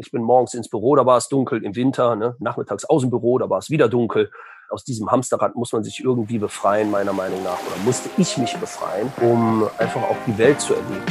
[0.00, 2.36] Ich bin morgens ins Büro, da war es dunkel, im Winter, ne?
[2.38, 4.30] nachmittags aus dem Büro, da war es wieder dunkel.
[4.70, 7.58] Aus diesem Hamsterrad muss man sich irgendwie befreien, meiner Meinung nach.
[7.58, 11.04] Oder musste ich mich befreien, um einfach auch die Welt zu erleben.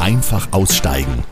[0.00, 1.22] Einfach aussteigen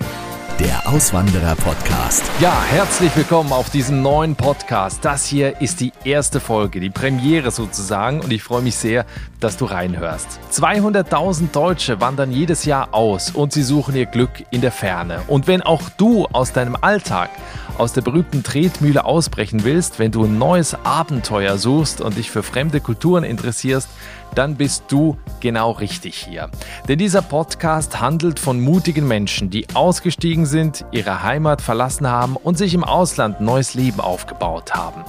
[0.62, 2.22] der Auswanderer-Podcast.
[2.40, 5.04] Ja, herzlich willkommen auf diesem neuen Podcast.
[5.04, 9.04] Das hier ist die erste Folge, die Premiere sozusagen und ich freue mich sehr,
[9.40, 10.38] dass du reinhörst.
[10.52, 15.22] 200.000 Deutsche wandern jedes Jahr aus und sie suchen ihr Glück in der Ferne.
[15.26, 17.30] Und wenn auch du aus deinem Alltag
[17.76, 22.44] aus der berühmten Tretmühle ausbrechen willst, wenn du ein neues Abenteuer suchst und dich für
[22.44, 23.88] fremde Kulturen interessierst,
[24.34, 26.50] dann bist du genau richtig hier.
[26.88, 32.58] Denn dieser Podcast handelt von mutigen Menschen, die ausgestiegen sind, ihre Heimat verlassen haben und
[32.58, 35.04] sich im Ausland neues Leben aufgebaut haben.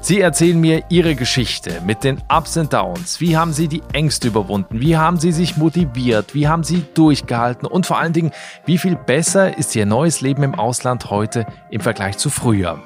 [0.00, 3.22] Sie erzählen mir ihre Geschichte mit den Ups und Downs.
[3.22, 4.80] Wie haben sie die Ängste überwunden?
[4.80, 6.34] Wie haben sie sich motiviert?
[6.34, 7.66] Wie haben sie durchgehalten?
[7.66, 8.30] Und vor allen Dingen,
[8.66, 12.82] wie viel besser ist ihr neues Leben im Ausland heute im Vergleich zu früher?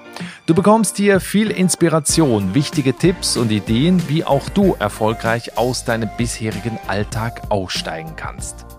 [0.46, 6.08] Du bekommst hier viel Inspiration, wichtige Tipps und Ideen, wie auch du erfolgreich aus deinem
[6.16, 8.77] bisherigen Alltag aussteigen kannst.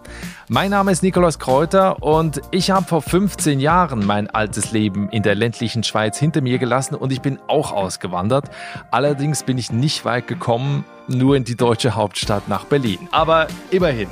[0.52, 5.22] Mein Name ist Nikolaus Kräuter und ich habe vor 15 Jahren mein altes Leben in
[5.22, 8.46] der ländlichen Schweiz hinter mir gelassen und ich bin auch ausgewandert.
[8.90, 12.98] Allerdings bin ich nicht weit gekommen, nur in die deutsche Hauptstadt nach Berlin.
[13.12, 14.10] Aber immerhin.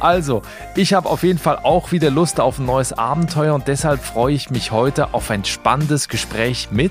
[0.00, 0.42] Also,
[0.74, 4.34] ich habe auf jeden Fall auch wieder Lust auf ein neues Abenteuer und deshalb freue
[4.34, 6.90] ich mich heute auf ein spannendes Gespräch mit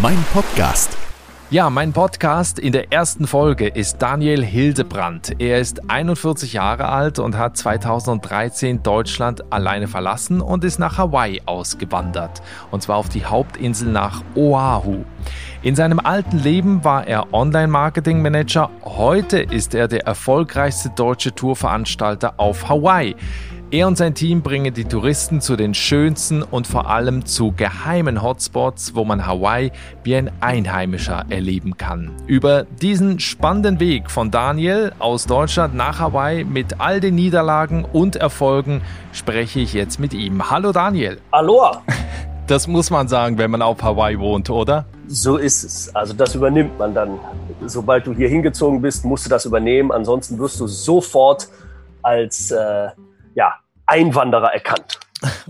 [0.00, 0.96] mein Podcast.
[1.50, 5.36] Ja, mein Podcast in der ersten Folge ist Daniel Hildebrandt.
[5.38, 11.42] Er ist 41 Jahre alt und hat 2013 Deutschland alleine verlassen und ist nach Hawaii
[11.44, 12.40] ausgewandert.
[12.70, 15.04] Und zwar auf die Hauptinsel nach Oahu.
[15.62, 18.70] In seinem alten Leben war er Online-Marketing-Manager.
[18.82, 23.16] Heute ist er der erfolgreichste deutsche Tourveranstalter auf Hawaii.
[23.74, 28.22] Er und sein Team bringen die Touristen zu den schönsten und vor allem zu geheimen
[28.22, 29.72] Hotspots, wo man Hawaii
[30.04, 32.12] wie ein Einheimischer erleben kann.
[32.28, 38.14] Über diesen spannenden Weg von Daniel aus Deutschland nach Hawaii mit all den Niederlagen und
[38.14, 38.80] Erfolgen
[39.12, 40.52] spreche ich jetzt mit ihm.
[40.52, 41.18] Hallo Daniel.
[41.32, 41.82] Aloha.
[42.46, 44.84] Das muss man sagen, wenn man auf Hawaii wohnt, oder?
[45.08, 45.96] So ist es.
[45.96, 47.18] Also das übernimmt man dann.
[47.64, 49.90] Sobald du hier hingezogen bist, musst du das übernehmen.
[49.90, 51.48] Ansonsten wirst du sofort
[52.02, 52.88] als äh,
[53.34, 53.54] ja,
[53.86, 55.00] Einwanderer erkannt.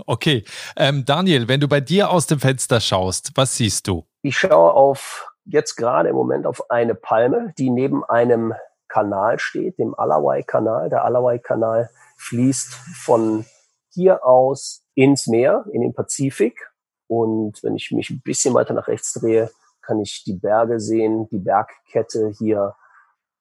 [0.05, 0.43] Okay.
[0.77, 4.05] Ähm, Daniel, wenn du bei dir aus dem Fenster schaust, was siehst du?
[4.21, 8.53] Ich schaue auf jetzt gerade im Moment auf eine Palme, die neben einem
[8.87, 10.89] Kanal steht, dem Alawai-Kanal.
[10.89, 13.45] Der Alawai-Kanal fließt von
[13.91, 16.71] hier aus ins Meer, in den Pazifik.
[17.07, 19.51] Und wenn ich mich ein bisschen weiter nach rechts drehe,
[19.81, 22.75] kann ich die Berge sehen, die Bergkette hier.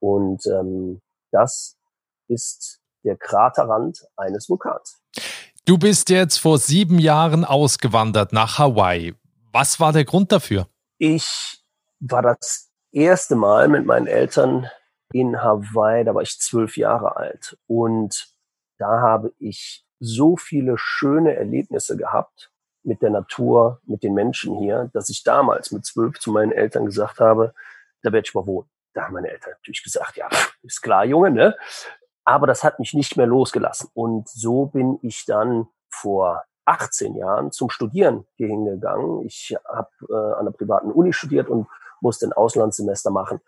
[0.01, 1.01] Und ähm,
[1.31, 1.79] das
[2.29, 5.01] ist der Kraterrand eines Vulkans.
[5.65, 9.15] Du bist jetzt vor sieben Jahren ausgewandert nach Hawaii.
[9.53, 10.67] Was war der Grund dafür?
[10.99, 11.65] Ich
[12.01, 14.69] war das erste Mal mit meinen Eltern
[15.13, 17.57] in Hawaii, da war ich zwölf Jahre alt.
[17.67, 18.29] Und
[18.79, 22.51] da habe ich so viele schöne Erlebnisse gehabt
[22.83, 26.85] mit der Natur, mit den Menschen hier, dass ich damals mit zwölf zu meinen Eltern
[26.85, 27.55] gesagt habe,
[28.03, 28.69] da werde ich mal wohnen.
[28.93, 30.29] Da haben meine Eltern natürlich gesagt, ja,
[30.63, 31.57] ist klar, Junge, ne?
[32.25, 33.91] Aber das hat mich nicht mehr losgelassen.
[33.95, 39.25] Und so bin ich dann vor 18 Jahren zum Studieren hingegangen.
[39.27, 41.67] Ich habe äh, an einer privaten Uni studiert und
[42.01, 43.41] musste ein Auslandssemester machen.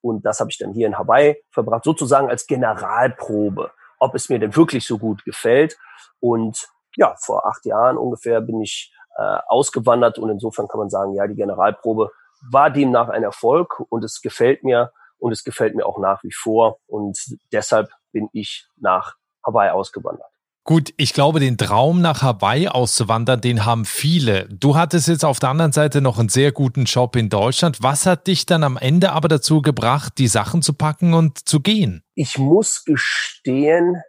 [0.00, 4.38] Und das habe ich dann hier in Hawaii verbracht, sozusagen als Generalprobe, ob es mir
[4.38, 5.76] denn wirklich so gut gefällt.
[6.20, 11.14] Und ja, vor acht Jahren ungefähr bin ich äh, ausgewandert und insofern kann man sagen,
[11.14, 12.10] ja, die Generalprobe
[12.50, 16.32] war demnach ein Erfolg und es gefällt mir und es gefällt mir auch nach wie
[16.32, 17.18] vor und
[17.52, 20.30] deshalb bin ich nach Hawaii ausgewandert.
[20.64, 24.46] Gut, ich glaube, den Traum nach Hawaii auszuwandern, den haben viele.
[24.48, 27.82] Du hattest jetzt auf der anderen Seite noch einen sehr guten Job in Deutschland.
[27.82, 31.60] Was hat dich dann am Ende aber dazu gebracht, die Sachen zu packen und zu
[31.60, 32.04] gehen?
[32.14, 34.02] Ich muss gestehen,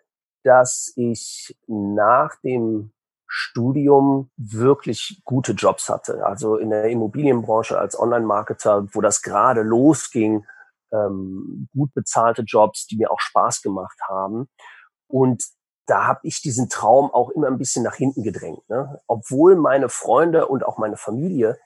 [0.43, 2.91] dass ich nach dem
[3.27, 6.25] Studium wirklich gute Jobs hatte.
[6.25, 10.45] Also in der Immobilienbranche als Online-Marketer, wo das gerade losging,
[10.91, 14.47] ähm, gut bezahlte Jobs, die mir auch Spaß gemacht haben.
[15.07, 15.43] Und
[15.85, 18.67] da habe ich diesen Traum auch immer ein bisschen nach hinten gedrängt.
[18.69, 18.99] Ne?
[19.07, 21.57] Obwohl meine Freunde und auch meine Familie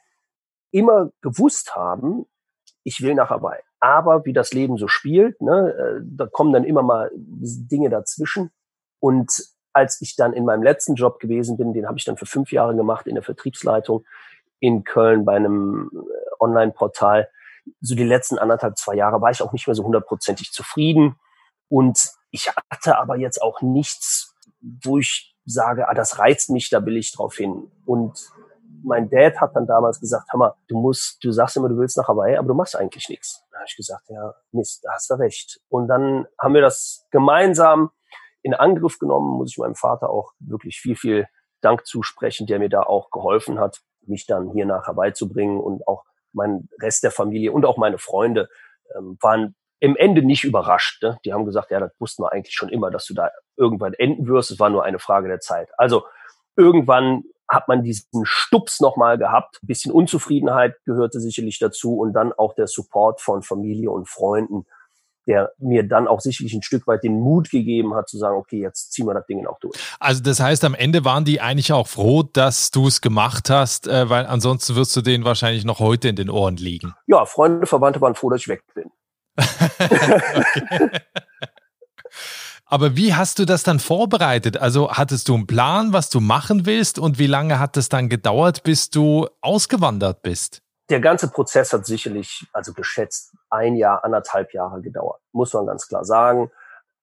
[0.70, 2.26] immer gewusst haben,
[2.82, 3.60] ich will nach Hawaii.
[3.80, 8.50] Aber wie das Leben so spielt, ne, äh, da kommen dann immer mal Dinge dazwischen.
[9.00, 12.26] Und als ich dann in meinem letzten Job gewesen bin, den habe ich dann für
[12.26, 14.04] fünf Jahre gemacht in der Vertriebsleitung
[14.58, 17.28] in Köln bei einem äh, Online-Portal,
[17.80, 21.16] so die letzten anderthalb, zwei Jahre war ich auch nicht mehr so hundertprozentig zufrieden.
[21.68, 26.84] Und ich hatte aber jetzt auch nichts, wo ich sage, ah, das reizt mich, da
[26.84, 27.70] will ich drauf hin.
[27.84, 28.30] Und
[28.82, 32.08] mein Dad hat dann damals gesagt, mal, du musst, du sagst immer, du willst nach
[32.08, 33.44] Hawaii, aber du machst eigentlich nichts.
[33.50, 35.60] Da habe ich gesagt, ja, Mist, da hast du recht.
[35.68, 37.90] Und dann haben wir das gemeinsam
[38.42, 41.26] in Angriff genommen, muss ich meinem Vater auch wirklich viel, viel
[41.60, 45.58] Dank zusprechen, der mir da auch geholfen hat, mich dann hier nach Hawaii zu bringen
[45.58, 46.04] und auch
[46.36, 48.48] mein Rest der Familie und auch meine Freunde
[48.96, 51.02] ähm, waren im Ende nicht überrascht.
[51.02, 51.18] Ne?
[51.24, 54.26] Die haben gesagt, ja, das wussten wir eigentlich schon immer, dass du da irgendwann enden
[54.26, 54.50] wirst.
[54.50, 55.68] Es war nur eine Frage der Zeit.
[55.76, 56.04] Also
[56.56, 59.58] irgendwann hat man diesen Stups nochmal gehabt.
[59.62, 64.66] Ein bisschen Unzufriedenheit gehörte sicherlich dazu und dann auch der Support von Familie und Freunden,
[65.26, 68.60] der mir dann auch sicherlich ein Stück weit den Mut gegeben hat zu sagen, okay,
[68.60, 69.76] jetzt ziehen wir das Ding auch durch.
[69.98, 73.88] Also das heißt, am Ende waren die eigentlich auch froh, dass du es gemacht hast,
[73.88, 76.94] äh, weil ansonsten wirst du denen wahrscheinlich noch heute in den Ohren liegen.
[77.06, 78.90] Ja, Freunde, Verwandte waren froh, dass ich weg bin.
[82.68, 84.56] Aber wie hast du das dann vorbereitet?
[84.56, 88.08] Also hattest du einen Plan, was du machen willst und wie lange hat es dann
[88.08, 90.62] gedauert, bis du ausgewandert bist?
[90.88, 95.88] Der ganze Prozess hat sicherlich, also geschätzt, ein Jahr, anderthalb Jahre gedauert, muss man ganz
[95.88, 96.50] klar sagen.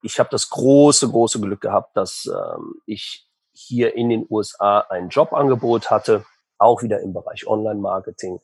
[0.02, 5.10] Ich habe das große, große Glück gehabt, dass ähm, ich hier in den USA ein
[5.10, 6.26] Jobangebot hatte,
[6.58, 8.40] auch wieder im Bereich Online-Marketing.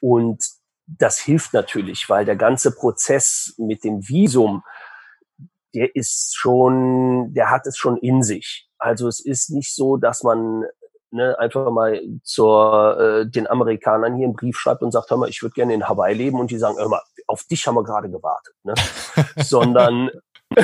[0.00, 0.42] Und
[0.86, 4.64] das hilft natürlich, weil der ganze Prozess mit dem Visum,
[5.74, 8.68] der ist schon, der hat es schon in sich.
[8.78, 10.64] Also es ist nicht so, dass man
[11.10, 15.28] ne, einfach mal zur äh, den Amerikanern hier einen Brief schreibt und sagt, hör mal,
[15.28, 17.84] ich würde gerne in Hawaii leben und die sagen, hör mal, auf dich haben wir
[17.84, 18.74] gerade gewartet, ne?
[19.36, 20.10] sondern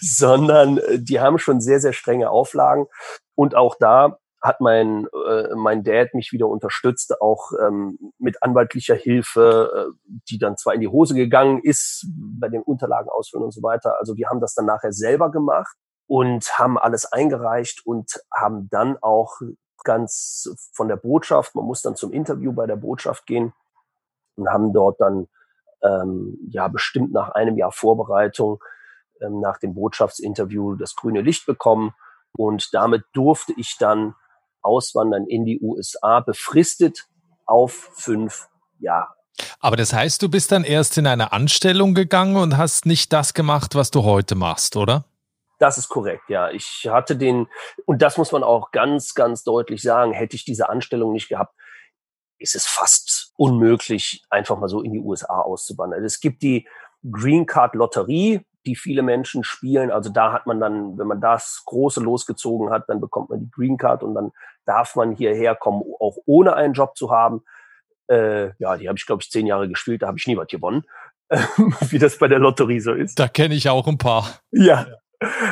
[0.00, 2.86] sondern äh, die haben schon sehr sehr strenge Auflagen
[3.34, 8.94] und auch da hat mein, äh, mein Dad mich wieder unterstützt, auch ähm, mit anwaltlicher
[8.94, 12.06] Hilfe, äh, die dann zwar in die Hose gegangen ist
[12.38, 13.98] bei den Unterlagen ausfüllen und so weiter.
[13.98, 15.76] Also wir haben das dann nachher selber gemacht
[16.06, 19.40] und haben alles eingereicht und haben dann auch
[19.84, 23.52] ganz von der Botschaft, man muss dann zum Interview bei der Botschaft gehen
[24.36, 25.26] und haben dort dann
[25.82, 28.58] ähm, ja bestimmt nach einem Jahr Vorbereitung
[29.20, 31.94] ähm, nach dem Botschaftsinterview das grüne Licht bekommen
[32.32, 34.14] und damit durfte ich dann
[34.62, 37.06] Auswandern in die USA befristet
[37.46, 38.48] auf fünf
[38.78, 39.14] Jahre.
[39.60, 43.34] Aber das heißt, du bist dann erst in eine Anstellung gegangen und hast nicht das
[43.34, 45.04] gemacht, was du heute machst, oder?
[45.58, 46.50] Das ist korrekt, ja.
[46.50, 47.48] Ich hatte den,
[47.84, 51.54] und das muss man auch ganz, ganz deutlich sagen, hätte ich diese Anstellung nicht gehabt,
[52.38, 56.04] ist es fast unmöglich, einfach mal so in die USA auszuwandern.
[56.04, 56.66] Es gibt die
[57.10, 59.90] Green Card Lotterie, die viele Menschen spielen.
[59.90, 63.50] Also da hat man dann, wenn man das große losgezogen hat, dann bekommt man die
[63.50, 64.32] Green Card und dann
[64.64, 67.42] darf man hierher kommen, auch ohne einen Job zu haben.
[68.08, 70.48] Äh, ja, die habe ich, glaube ich, zehn Jahre gespielt, da habe ich nie was
[70.48, 70.84] gewonnen,
[71.88, 73.18] wie das bei der Lotterie so ist.
[73.18, 74.40] Da kenne ich auch ein paar.
[74.50, 74.86] Ja.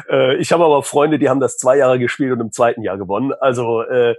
[0.08, 2.98] Äh, ich habe aber Freunde, die haben das zwei Jahre gespielt und im zweiten Jahr
[2.98, 3.32] gewonnen.
[3.40, 4.14] Also äh,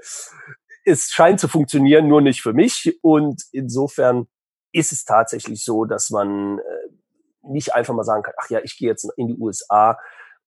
[0.88, 2.98] es scheint zu funktionieren, nur nicht für mich.
[3.02, 4.28] Und insofern
[4.72, 6.64] ist es tatsächlich so, dass man äh,
[7.42, 10.00] nicht einfach mal sagen kann, ach ja, ich gehe jetzt in die USA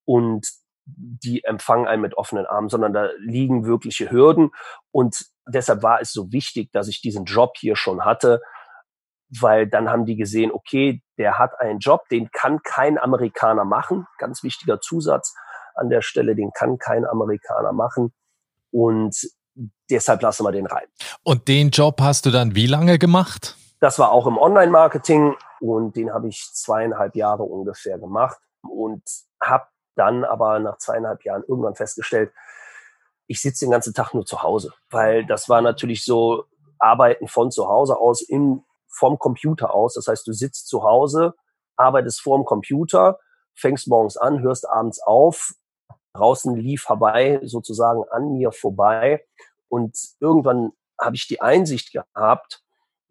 [0.06, 0.48] und
[0.86, 4.50] die empfangen einen mit offenen Armen, sondern da liegen wirkliche Hürden.
[4.90, 8.40] Und deshalb war es so wichtig, dass ich diesen Job hier schon hatte,
[9.28, 14.06] weil dann haben die gesehen, okay, der hat einen Job, den kann kein Amerikaner machen.
[14.16, 15.34] Ganz wichtiger Zusatz
[15.74, 18.14] an der Stelle, den kann kein Amerikaner machen.
[18.72, 19.14] Und
[19.90, 20.86] deshalb lassen wir den rein.
[21.22, 23.56] Und den Job hast du dann wie lange gemacht?
[23.80, 29.02] Das war auch im Online-Marketing und den habe ich zweieinhalb Jahre ungefähr gemacht und
[29.42, 29.64] habe
[29.96, 32.32] dann aber nach zweieinhalb Jahren irgendwann festgestellt,
[33.26, 36.44] ich sitze den ganzen Tag nur zu Hause, weil das war natürlich so
[36.78, 39.94] Arbeiten von zu Hause aus, in, vom Computer aus.
[39.94, 41.34] Das heißt, du sitzt zu Hause,
[41.76, 43.18] arbeitest vorm Computer,
[43.54, 45.52] fängst morgens an, hörst abends auf,
[46.14, 49.24] draußen lief vorbei, sozusagen an mir vorbei.
[49.68, 52.62] Und irgendwann habe ich die Einsicht gehabt,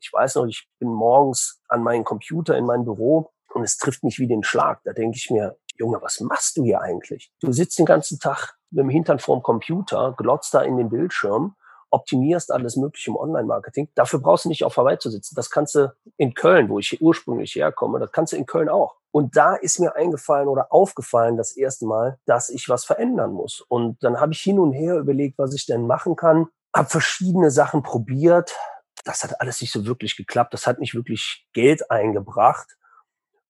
[0.02, 4.04] ich weiß noch, ich bin morgens an meinen Computer in mein Büro und es trifft
[4.04, 4.82] mich wie den Schlag.
[4.84, 7.32] Da denke ich mir, Junge, was machst du hier eigentlich?
[7.42, 11.56] Du sitzt den ganzen Tag mit dem Hintern vorm Computer, glotzt da in den Bildschirm,
[11.90, 13.90] optimierst alles Mögliche im Online-Marketing.
[13.96, 15.36] Dafür brauchst du nicht auf Hawaii zu sitzen.
[15.36, 18.96] Das kannst du in Köln, wo ich ursprünglich herkomme, das kannst du in Köln auch.
[19.12, 23.62] Und da ist mir eingefallen oder aufgefallen das erste Mal, dass ich was verändern muss.
[23.68, 26.48] Und dann habe ich hin und her überlegt, was ich denn machen kann.
[26.76, 28.56] Habe verschiedene Sachen probiert,
[29.04, 30.54] das hat alles nicht so wirklich geklappt.
[30.54, 32.78] Das hat nicht wirklich Geld eingebracht.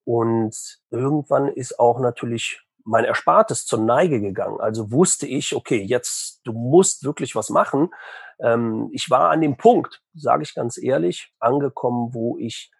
[0.05, 0.55] Und
[0.89, 4.59] irgendwann ist auch natürlich mein Erspartes zur Neige gegangen.
[4.59, 7.89] Also wusste ich, okay, jetzt, du musst wirklich was machen.
[8.41, 12.71] Ähm, ich war an dem Punkt, sage ich ganz ehrlich, angekommen, wo ich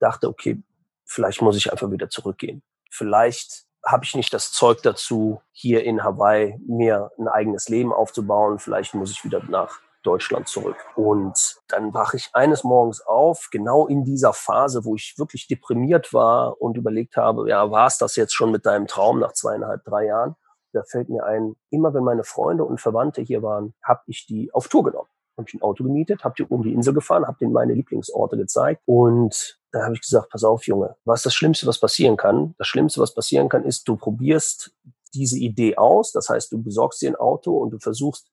[0.00, 0.62] dachte, okay,
[1.04, 2.62] vielleicht muss ich einfach wieder zurückgehen.
[2.90, 8.58] Vielleicht habe ich nicht das Zeug dazu, hier in Hawaii mir ein eigenes Leben aufzubauen.
[8.58, 10.76] Vielleicht muss ich wieder nach Deutschland zurück.
[10.96, 16.12] Und dann wache ich eines Morgens auf, genau in dieser Phase, wo ich wirklich deprimiert
[16.12, 19.84] war und überlegt habe, ja, war es das jetzt schon mit deinem Traum nach zweieinhalb,
[19.84, 20.36] drei Jahren?
[20.72, 24.52] Da fällt mir ein, immer wenn meine Freunde und Verwandte hier waren, habe ich die
[24.52, 25.08] auf Tour genommen.
[25.36, 28.36] Habe ich ein Auto gemietet, habe die um die Insel gefahren, habe denen meine Lieblingsorte
[28.36, 32.18] gezeigt und da habe ich gesagt, pass auf, Junge, was ist das Schlimmste, was passieren
[32.18, 32.54] kann?
[32.58, 34.74] Das Schlimmste, was passieren kann, ist, du probierst
[35.14, 36.12] diese Idee aus.
[36.12, 38.30] Das heißt, du besorgst dir ein Auto und du versuchst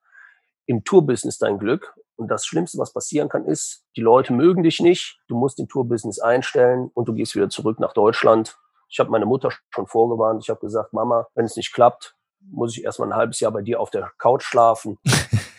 [0.66, 1.96] im Tourbusiness dein Glück.
[2.18, 5.70] Und das Schlimmste, was passieren kann, ist, die Leute mögen dich nicht, du musst den
[5.70, 8.58] Tourbusiness einstellen und du gehst wieder zurück nach Deutschland.
[8.90, 10.44] Ich habe meine Mutter schon vorgewarnt.
[10.44, 13.62] Ich habe gesagt, Mama, wenn es nicht klappt, muss ich erstmal ein halbes Jahr bei
[13.62, 14.98] dir auf der Couch schlafen.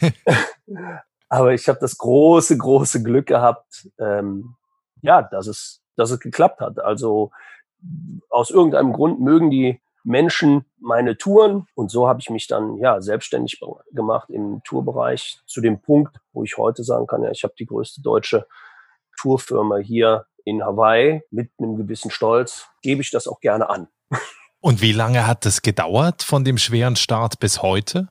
[1.29, 4.57] Aber ich habe das große, große Glück gehabt, ähm,
[5.03, 6.81] ja, dass es, dass es geklappt hat.
[6.81, 7.31] Also
[8.29, 13.01] aus irgendeinem Grund mögen die Menschen meine Touren und so habe ich mich dann ja
[13.01, 13.61] selbstständig
[13.93, 17.67] gemacht im Tourbereich zu dem Punkt, wo ich heute sagen kann, ja, ich habe die
[17.67, 18.47] größte deutsche
[19.21, 23.89] Tourfirma hier in Hawaii mit einem gewissen Stolz, gebe ich das auch gerne an.
[24.61, 28.09] Und wie lange hat es gedauert von dem schweren Start bis heute?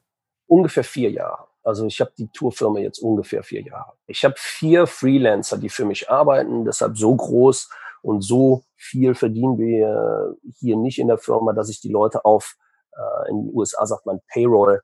[0.47, 1.47] Ungefähr vier Jahre.
[1.63, 3.93] Also ich habe die Tourfirma jetzt ungefähr vier Jahre.
[4.07, 7.69] Ich habe vier Freelancer, die für mich arbeiten, deshalb so groß
[8.01, 12.55] und so viel verdienen wir hier nicht in der Firma, dass ich die Leute auf,
[12.93, 14.81] äh, in den USA sagt man Payroll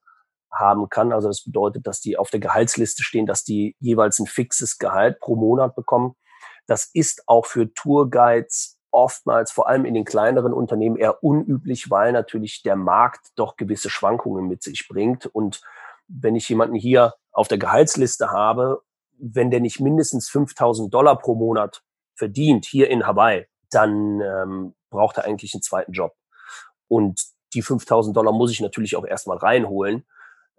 [0.51, 1.11] haben kann.
[1.11, 5.19] Also das bedeutet, dass die auf der Gehaltsliste stehen, dass die jeweils ein fixes Gehalt
[5.19, 6.15] pro Monat bekommen.
[6.67, 12.11] Das ist auch für Tourguides oftmals, vor allem in den kleineren Unternehmen, eher unüblich, weil
[12.13, 15.25] natürlich der Markt doch gewisse Schwankungen mit sich bringt.
[15.27, 15.61] Und
[16.07, 18.81] wenn ich jemanden hier auf der Gehaltsliste habe,
[19.17, 21.83] wenn der nicht mindestens 5000 Dollar pro Monat
[22.15, 26.13] verdient hier in Hawaii, dann ähm, braucht er eigentlich einen zweiten Job.
[26.87, 27.21] Und
[27.53, 30.05] die 5000 Dollar muss ich natürlich auch erstmal reinholen.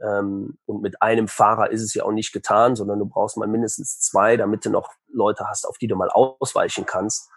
[0.00, 3.48] Ähm, und mit einem Fahrer ist es ja auch nicht getan, sondern du brauchst mal
[3.48, 7.30] mindestens zwei, damit du noch Leute hast, auf die du mal ausweichen kannst.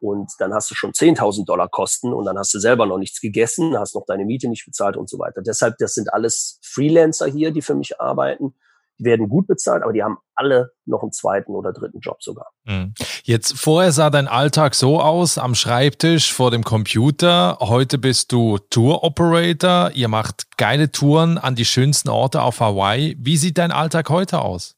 [0.00, 3.20] Und dann hast du schon 10.000 Dollar Kosten und dann hast du selber noch nichts
[3.20, 5.42] gegessen, hast noch deine Miete nicht bezahlt und so weiter.
[5.42, 8.54] Deshalb, das sind alles Freelancer hier, die für mich arbeiten
[8.98, 12.52] die werden gut bezahlt, aber die haben alle noch einen zweiten oder dritten Job sogar.
[12.64, 12.94] Mhm.
[13.24, 17.58] Jetzt vorher sah dein Alltag so aus, am Schreibtisch vor dem Computer.
[17.60, 19.90] Heute bist du Tour Operator.
[19.92, 23.16] Ihr macht geile Touren an die schönsten Orte auf Hawaii.
[23.18, 24.76] Wie sieht dein Alltag heute aus?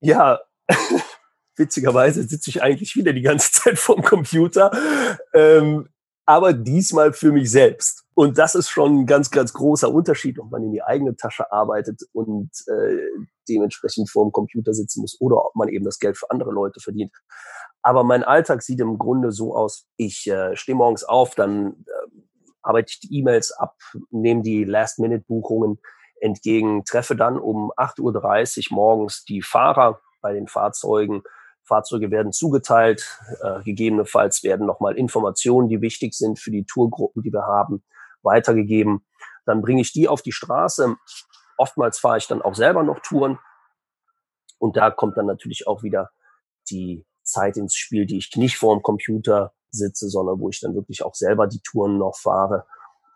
[0.00, 0.38] Ja,
[1.56, 4.70] witzigerweise sitze ich eigentlich wieder die ganze Zeit vorm Computer.
[5.32, 5.88] Ähm,
[6.26, 8.04] aber diesmal für mich selbst.
[8.14, 11.52] Und das ist schon ein ganz, ganz großer Unterschied, ob man in die eigene Tasche
[11.52, 12.96] arbeitet und äh,
[13.48, 16.80] dementsprechend vor dem Computer sitzen muss oder ob man eben das Geld für andere Leute
[16.80, 17.12] verdient.
[17.82, 22.20] Aber mein Alltag sieht im Grunde so aus, ich äh, stehe morgens auf, dann äh,
[22.62, 23.76] arbeite ich die E-Mails ab,
[24.10, 25.78] nehme die Last-Minute-Buchungen
[26.20, 31.22] entgegen, treffe dann um 8.30 Uhr morgens die Fahrer bei den Fahrzeugen,
[31.66, 37.32] Fahrzeuge werden zugeteilt, äh, gegebenenfalls werden nochmal Informationen, die wichtig sind für die Tourgruppen, die
[37.32, 37.84] wir haben,
[38.22, 39.04] weitergegeben.
[39.44, 40.96] Dann bringe ich die auf die Straße.
[41.58, 43.38] Oftmals fahre ich dann auch selber noch Touren.
[44.58, 46.10] Und da kommt dann natürlich auch wieder
[46.70, 50.74] die Zeit ins Spiel, die ich nicht vor dem Computer sitze, sondern wo ich dann
[50.74, 52.66] wirklich auch selber die Touren noch fahre.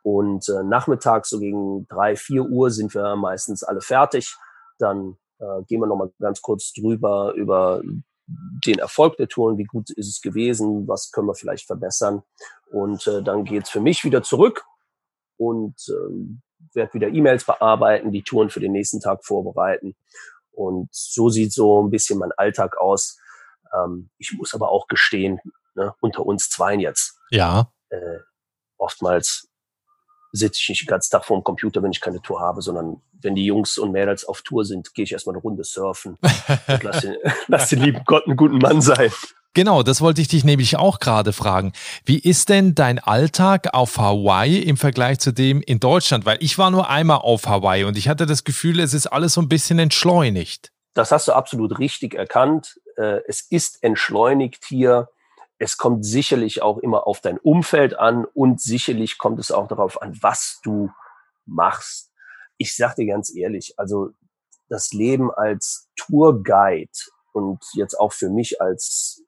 [0.02, 4.36] Und äh, nachmittags, so gegen drei, vier Uhr, sind wir meistens alle fertig.
[4.78, 7.82] Dann äh, gehen wir nochmal ganz kurz drüber über
[8.66, 12.22] den Erfolg der Touren, wie gut ist es gewesen, was können wir vielleicht verbessern.
[12.70, 14.64] Und äh, dann geht's für mich wieder zurück
[15.36, 16.42] und ähm,
[16.74, 19.96] werde wieder E-Mails bearbeiten, die Touren für den nächsten Tag vorbereiten.
[20.52, 23.18] Und so sieht so ein bisschen mein Alltag aus.
[23.72, 25.40] Ähm, ich muss aber auch gestehen,
[25.74, 27.18] ne, unter uns zweien jetzt.
[27.30, 27.72] Ja.
[27.88, 28.18] Äh,
[28.76, 29.49] oftmals
[30.32, 33.00] sitze ich nicht den ganzen Tag vor dem Computer, wenn ich keine Tour habe, sondern
[33.20, 36.18] wenn die Jungs und Mädels auf Tour sind, gehe ich erstmal eine Runde surfen
[36.68, 37.16] und lass den,
[37.48, 39.10] lass den lieben Gott einen guten Mann sein.
[39.52, 41.72] Genau, das wollte ich dich nämlich auch gerade fragen.
[42.04, 46.24] Wie ist denn dein Alltag auf Hawaii im Vergleich zu dem in Deutschland?
[46.24, 49.34] Weil ich war nur einmal auf Hawaii und ich hatte das Gefühl, es ist alles
[49.34, 50.70] so ein bisschen entschleunigt.
[50.94, 52.80] Das hast du absolut richtig erkannt.
[52.96, 55.08] Äh, es ist entschleunigt hier.
[55.62, 60.00] Es kommt sicherlich auch immer auf dein Umfeld an und sicherlich kommt es auch darauf
[60.00, 60.90] an, was du
[61.44, 62.10] machst.
[62.56, 64.10] Ich sag dir ganz ehrlich, also
[64.70, 66.90] das Leben als Tourguide
[67.32, 69.22] und jetzt auch für mich als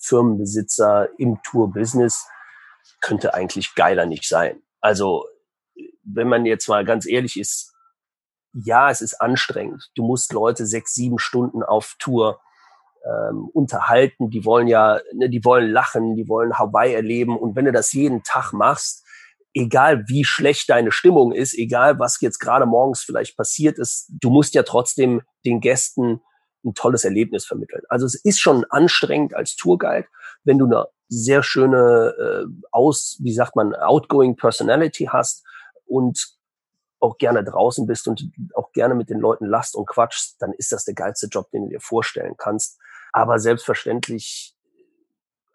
[0.00, 2.26] Firmenbesitzer im Tour-Business
[3.00, 4.60] könnte eigentlich geiler nicht sein.
[4.80, 5.24] Also,
[6.02, 7.72] wenn man jetzt mal ganz ehrlich ist,
[8.52, 9.92] ja, es ist anstrengend.
[9.94, 12.40] Du musst Leute sechs, sieben Stunden auf Tour
[13.04, 14.30] ähm, unterhalten.
[14.30, 17.36] Die wollen ja, ne, die wollen lachen, die wollen Hawaii erleben.
[17.36, 19.04] Und wenn du das jeden Tag machst,
[19.54, 24.30] egal wie schlecht deine Stimmung ist, egal was jetzt gerade morgens vielleicht passiert ist, du
[24.30, 26.20] musst ja trotzdem den Gästen
[26.64, 27.82] ein tolles Erlebnis vermitteln.
[27.88, 30.06] Also es ist schon anstrengend als Tourguide,
[30.44, 35.44] wenn du eine sehr schöne äh, aus, wie sagt man, outgoing Personality hast
[35.86, 36.38] und
[37.00, 40.70] auch gerne draußen bist und auch gerne mit den Leuten last und quatschst, dann ist
[40.70, 42.78] das der geilste Job, den du dir vorstellen kannst.
[43.12, 44.56] Aber selbstverständlich,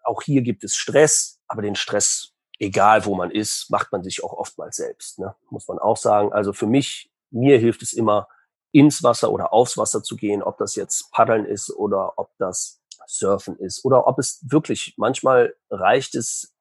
[0.04, 4.22] auch hier gibt es Stress, aber den Stress, egal wo man ist, macht man sich
[4.22, 5.34] auch oftmals selbst, ne?
[5.50, 6.32] muss man auch sagen.
[6.32, 8.28] Also für mich, mir hilft es immer,
[8.72, 12.82] ins Wasser oder aufs Wasser zu gehen, ob das jetzt Paddeln ist oder ob das
[13.06, 16.54] Surfen ist oder ob es wirklich, manchmal reicht es,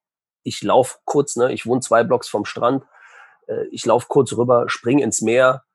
[0.43, 2.85] ich laufe kurz, ne, ich wohne zwei Blocks vom Strand,
[3.47, 5.65] äh, ich laufe kurz rüber, spring ins Meer,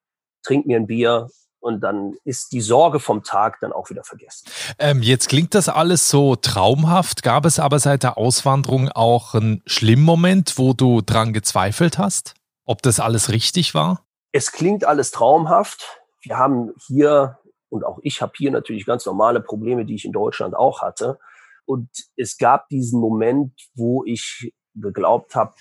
[0.43, 1.29] trink mir ein Bier
[1.61, 4.49] und dann ist die Sorge vom Tag dann auch wieder vergessen.
[4.79, 7.23] Ähm, jetzt klingt das alles so traumhaft.
[7.23, 12.35] Gab es aber seit der Auswanderung auch einen schlimmen Moment, wo du dran gezweifelt hast,
[12.65, 14.05] ob das alles richtig war?
[14.33, 16.01] Es klingt alles traumhaft.
[16.23, 17.39] Wir haben hier
[17.69, 21.19] und auch ich habe hier natürlich ganz normale Probleme, die ich in Deutschland auch hatte.
[21.67, 25.55] Und es gab diesen Moment, wo ich geglaubt habe,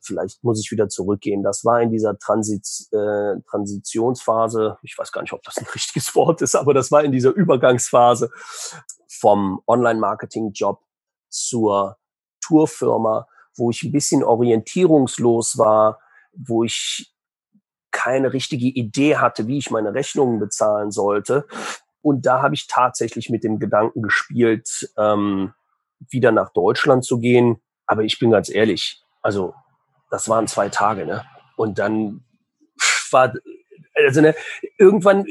[0.00, 1.42] vielleicht muss ich wieder zurückgehen.
[1.42, 6.14] Das war in dieser Transit, äh, Transitionsphase, ich weiß gar nicht, ob das ein richtiges
[6.14, 8.30] Wort ist, aber das war in dieser Übergangsphase
[9.08, 10.80] vom Online-Marketing-Job
[11.28, 11.96] zur
[12.40, 13.26] Tourfirma,
[13.56, 16.00] wo ich ein bisschen orientierungslos war,
[16.32, 17.12] wo ich
[17.90, 21.46] keine richtige Idee hatte, wie ich meine Rechnungen bezahlen sollte.
[22.02, 25.52] Und da habe ich tatsächlich mit dem Gedanken gespielt, ähm,
[26.08, 27.60] wieder nach Deutschland zu gehen.
[27.86, 29.54] Aber ich bin ganz ehrlich, also
[30.10, 31.24] das waren zwei Tage, ne?
[31.56, 32.24] Und dann
[33.10, 33.32] war,
[33.94, 34.34] also ne,
[34.78, 35.24] irgendwann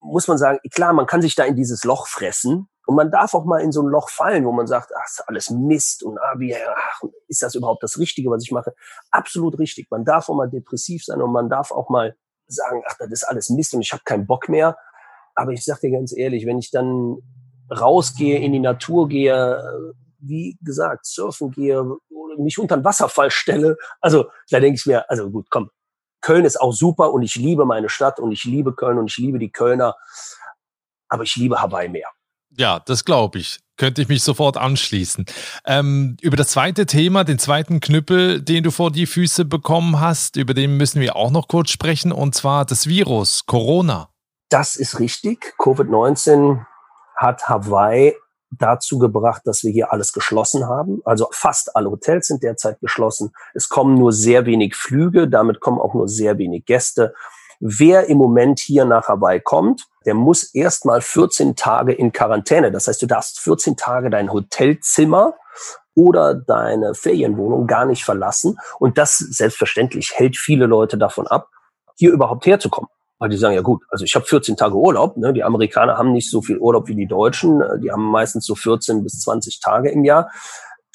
[0.00, 3.34] muss man sagen, klar, man kann sich da in dieses Loch fressen, und man darf
[3.34, 6.18] auch mal in so ein Loch fallen, wo man sagt, ach, ist alles Mist und
[6.18, 8.74] ah, wie, ach, ist das überhaupt das Richtige, was ich mache?
[9.10, 9.90] Absolut richtig.
[9.90, 12.16] Man darf auch mal depressiv sein und man darf auch mal
[12.46, 14.78] sagen, ach, das ist alles Mist und ich habe keinen Bock mehr.
[15.34, 17.16] Aber ich sag dir ganz ehrlich, wenn ich dann
[17.76, 19.60] rausgehe, in die Natur gehe,
[20.20, 21.84] wie gesagt, surfen gehe,
[22.38, 25.70] mich unter einen Wasserfall stelle, also da denke ich mir, also gut, komm,
[26.20, 29.16] Köln ist auch super und ich liebe meine Stadt und ich liebe Köln und ich
[29.16, 29.94] liebe die Kölner,
[31.08, 32.08] aber ich liebe Hawaii mehr.
[32.50, 33.60] Ja, das glaube ich.
[33.76, 35.26] Könnte ich mich sofort anschließen.
[35.66, 40.36] Ähm, über das zweite Thema, den zweiten Knüppel, den du vor die Füße bekommen hast,
[40.36, 44.08] über den müssen wir auch noch kurz sprechen, und zwar das Virus, Corona.
[44.48, 45.54] Das ist richtig.
[45.58, 46.64] Covid-19
[47.16, 48.14] hat Hawaii
[48.58, 51.00] dazu gebracht, dass wir hier alles geschlossen haben.
[51.04, 53.32] Also fast alle Hotels sind derzeit geschlossen.
[53.54, 57.14] Es kommen nur sehr wenig Flüge, damit kommen auch nur sehr wenig Gäste.
[57.60, 62.70] Wer im Moment hier nach Hawaii kommt, der muss erstmal 14 Tage in Quarantäne.
[62.70, 65.34] Das heißt, du darfst 14 Tage dein Hotelzimmer
[65.94, 68.58] oder deine Ferienwohnung gar nicht verlassen.
[68.78, 71.48] Und das selbstverständlich hält viele Leute davon ab,
[71.96, 72.90] hier überhaupt herzukommen.
[73.18, 75.16] Weil die sagen, ja gut, also ich habe 14 Tage Urlaub.
[75.16, 75.32] Ne?
[75.32, 77.62] Die Amerikaner haben nicht so viel Urlaub wie die Deutschen.
[77.82, 80.30] Die haben meistens so 14 bis 20 Tage im Jahr.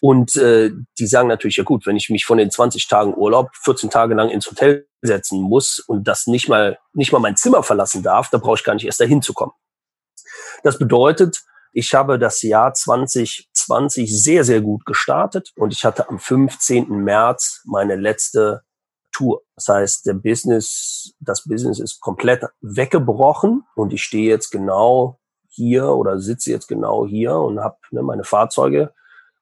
[0.02, 3.52] Und äh, die sagen natürlich, ja gut, wenn ich mich von den 20 Tagen Urlaub
[3.64, 7.62] 14 Tage lang ins Hotel setzen muss und das nicht mal, nicht mal mein Zimmer
[7.62, 9.54] verlassen darf, da brauche ich gar nicht erst dahin zu kommen.
[10.64, 16.20] Das bedeutet, ich habe das Jahr 2020 sehr, sehr gut gestartet und ich hatte am
[16.20, 16.90] 15.
[16.90, 18.64] März meine letzte
[19.12, 19.42] Tour.
[19.56, 25.20] Das heißt, der Business, das Business ist komplett weggebrochen und ich stehe jetzt genau
[25.50, 28.94] hier oder sitze jetzt genau hier und habe ne, meine Fahrzeuge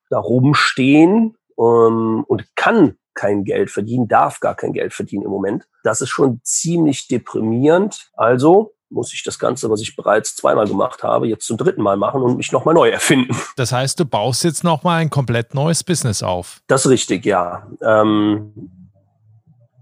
[0.10, 5.68] da rumstehen ähm, und kann kein Geld verdienen, darf gar kein Geld verdienen im Moment.
[5.84, 8.10] Das ist schon ziemlich deprimierend.
[8.14, 11.98] Also muss ich das Ganze, was ich bereits zweimal gemacht habe, jetzt zum dritten Mal
[11.98, 13.36] machen und mich nochmal neu erfinden.
[13.56, 16.62] Das heißt, du baust jetzt nochmal ein komplett neues Business auf.
[16.68, 17.68] Das ist richtig, ja.
[17.82, 18.72] Ähm,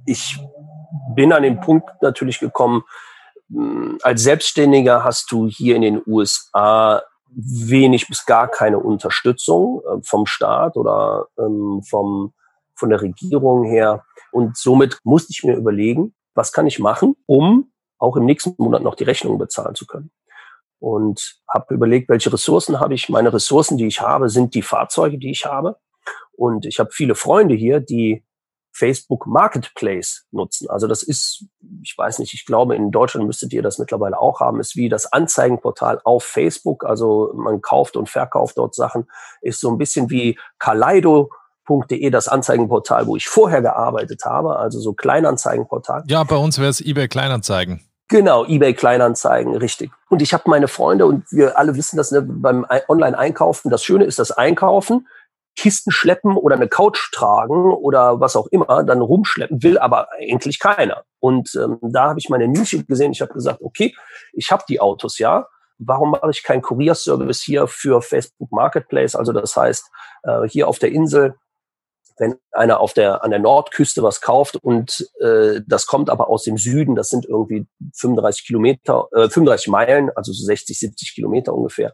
[0.07, 0.39] ich
[1.13, 2.83] bin an den Punkt natürlich gekommen,
[3.49, 10.01] hm, als Selbstständiger hast du hier in den USA wenig bis gar keine Unterstützung äh,
[10.03, 12.33] vom Staat oder ähm, vom,
[12.75, 14.05] von der Regierung her.
[14.31, 18.83] Und somit musste ich mir überlegen, was kann ich machen, um auch im nächsten Monat
[18.83, 20.11] noch die Rechnungen bezahlen zu können.
[20.79, 23.09] Und habe überlegt, welche Ressourcen habe ich.
[23.09, 25.77] Meine Ressourcen, die ich habe, sind die Fahrzeuge, die ich habe.
[26.33, 28.23] Und ich habe viele Freunde hier, die
[28.71, 30.69] Facebook Marketplace nutzen.
[30.69, 31.45] Also das ist,
[31.81, 34.89] ich weiß nicht, ich glaube, in Deutschland müsstet ihr das mittlerweile auch haben, ist wie
[34.89, 36.85] das Anzeigenportal auf Facebook.
[36.85, 39.07] Also man kauft und verkauft dort Sachen,
[39.41, 44.93] ist so ein bisschen wie Kaleido.de, das Anzeigenportal, wo ich vorher gearbeitet habe, also so
[44.93, 46.03] Kleinanzeigenportal.
[46.07, 47.81] Ja, bei uns wäre es eBay Kleinanzeigen.
[48.09, 49.91] Genau, eBay Kleinanzeigen, richtig.
[50.09, 53.69] Und ich habe meine Freunde und wir alle wissen das ne, beim Online-Einkaufen.
[53.69, 55.07] Das Schöne ist das Einkaufen
[55.57, 60.59] Kisten schleppen oder eine Couch tragen oder was auch immer, dann rumschleppen will, aber eigentlich
[60.59, 61.03] keiner.
[61.19, 63.11] Und ähm, da habe ich meine Nische gesehen.
[63.11, 63.93] Ich habe gesagt, okay,
[64.33, 65.47] ich habe die Autos ja.
[65.79, 69.15] Warum mache ich keinen Kurierservice hier für Facebook Marketplace?
[69.15, 69.89] Also das heißt,
[70.23, 71.35] äh, hier auf der Insel
[72.17, 76.43] wenn einer auf der an der Nordküste was kauft und äh, das kommt aber aus
[76.43, 81.53] dem Süden, das sind irgendwie 35 Kilometer, äh, 35 Meilen, also so 60, 70 Kilometer
[81.53, 81.93] ungefähr,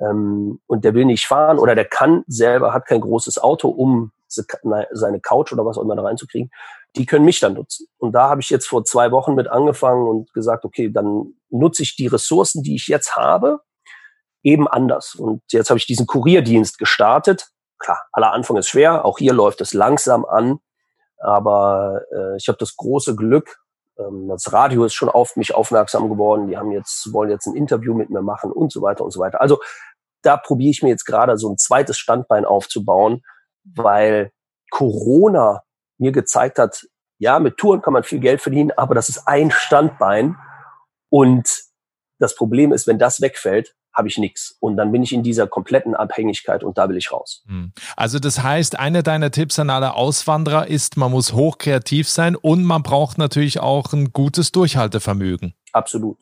[0.00, 4.12] ähm, und der will nicht fahren oder der kann selber, hat kein großes Auto, um
[4.28, 6.52] seine Couch oder was auch immer da reinzukriegen,
[6.94, 7.88] die können mich dann nutzen.
[7.98, 11.82] Und da habe ich jetzt vor zwei Wochen mit angefangen und gesagt, okay, dann nutze
[11.82, 13.58] ich die Ressourcen, die ich jetzt habe,
[14.44, 15.16] eben anders.
[15.16, 19.60] Und jetzt habe ich diesen Kurierdienst gestartet klar, aller Anfang ist schwer, auch hier läuft
[19.60, 20.60] es langsam an,
[21.18, 23.58] aber äh, ich habe das große Glück,
[23.98, 27.56] ähm, das Radio ist schon auf mich aufmerksam geworden, die haben jetzt, wollen jetzt ein
[27.56, 29.40] Interview mit mir machen und so weiter und so weiter.
[29.40, 29.60] Also
[30.22, 33.22] da probiere ich mir jetzt gerade so ein zweites Standbein aufzubauen,
[33.64, 34.32] weil
[34.70, 35.62] Corona
[35.98, 36.86] mir gezeigt hat,
[37.18, 40.36] ja, mit Touren kann man viel Geld verdienen, aber das ist ein Standbein.
[41.10, 41.64] Und
[42.18, 44.56] das Problem ist, wenn das wegfällt, habe ich nichts.
[44.60, 47.42] Und dann bin ich in dieser kompletten Abhängigkeit und da will ich raus.
[47.46, 47.72] Hm.
[47.96, 52.64] Also das heißt, einer deiner Tipps an alle Auswanderer ist, man muss hochkreativ sein und
[52.64, 55.54] man braucht natürlich auch ein gutes Durchhaltevermögen.
[55.72, 56.18] Absolut.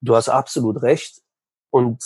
[0.00, 1.20] Du hast absolut recht.
[1.70, 2.02] Und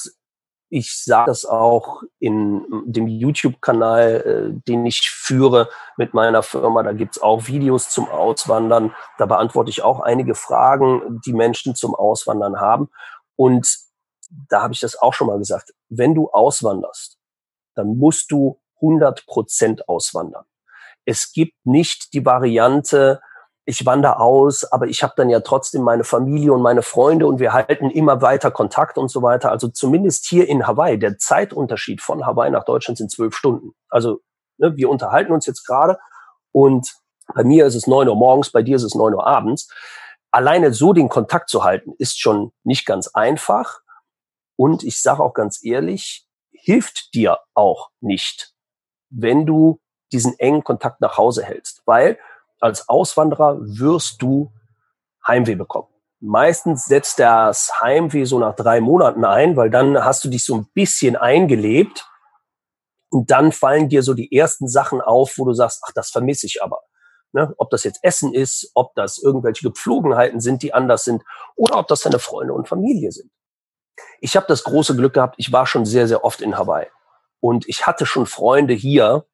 [0.70, 6.84] ich sage das auch in dem YouTube-Kanal, äh, den ich führe mit meiner Firma.
[6.84, 8.94] Da gibt's auch Videos zum Auswandern.
[9.18, 12.88] Da beantworte ich auch einige Fragen, die Menschen zum Auswandern haben.
[13.34, 13.78] Und
[14.48, 17.18] da habe ich das auch schon mal gesagt, wenn du auswanderst,
[17.74, 20.44] dann musst du 100 Prozent auswandern.
[21.04, 23.20] Es gibt nicht die Variante,
[23.64, 27.38] ich wandere aus, aber ich habe dann ja trotzdem meine Familie und meine Freunde und
[27.38, 29.50] wir halten immer weiter Kontakt und so weiter.
[29.50, 33.72] Also zumindest hier in Hawaii, der Zeitunterschied von Hawaii nach Deutschland sind zwölf Stunden.
[33.88, 34.20] Also
[34.58, 35.98] ne, wir unterhalten uns jetzt gerade
[36.52, 36.94] und
[37.34, 39.72] bei mir ist es neun Uhr morgens, bei dir ist es neun Uhr abends.
[40.32, 43.80] Alleine so den Kontakt zu halten, ist schon nicht ganz einfach.
[44.56, 48.52] Und ich sage auch ganz ehrlich, hilft dir auch nicht,
[49.10, 49.80] wenn du
[50.12, 52.18] diesen engen Kontakt nach Hause hältst, weil
[52.60, 54.52] als Auswanderer wirst du
[55.26, 55.88] Heimweh bekommen.
[56.20, 60.54] Meistens setzt das Heimweh so nach drei Monaten ein, weil dann hast du dich so
[60.54, 62.06] ein bisschen eingelebt
[63.10, 66.46] und dann fallen dir so die ersten Sachen auf, wo du sagst, ach, das vermisse
[66.46, 66.82] ich aber.
[67.32, 67.54] Ne?
[67.58, 71.22] Ob das jetzt Essen ist, ob das irgendwelche Gepflogenheiten sind, die anders sind,
[71.56, 73.30] oder ob das deine Freunde und Familie sind.
[74.20, 76.86] Ich habe das große Glück gehabt, ich war schon sehr, sehr oft in Hawaii.
[77.40, 79.26] Und ich hatte schon Freunde hier,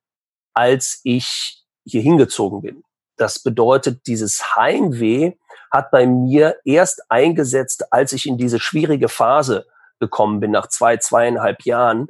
[0.55, 2.83] als ich hier hingezogen bin.
[3.16, 5.33] Das bedeutet, dieses Heimweh
[5.70, 9.66] hat bei mir erst eingesetzt, als ich in diese schwierige Phase
[9.98, 12.09] gekommen bin, nach zwei, zweieinhalb Jahren,